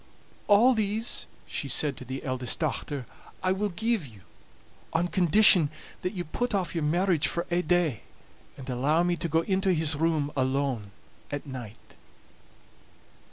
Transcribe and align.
"All 0.47 0.73
these," 0.73 1.27
she 1.45 1.67
said 1.67 1.95
to 1.97 2.05
the 2.05 2.23
eldest 2.23 2.57
dochter, 2.57 3.05
"I 3.43 3.51
will 3.51 3.69
give 3.69 4.07
you, 4.07 4.21
on 4.93 5.09
condition 5.09 5.69
that 6.01 6.13
you 6.13 6.23
put 6.25 6.55
off 6.55 6.73
your 6.73 6.83
marriage 6.83 7.27
for 7.27 7.45
ae 7.51 7.61
day, 7.61 8.01
and 8.57 8.67
allow 8.67 9.03
me 9.03 9.15
to 9.17 9.29
go 9.29 9.41
into 9.41 9.73
his 9.73 9.95
room 9.95 10.31
alone 10.35 10.89
at 11.29 11.45
night." 11.45 11.93